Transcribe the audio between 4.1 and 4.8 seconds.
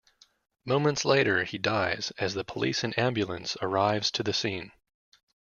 the scene.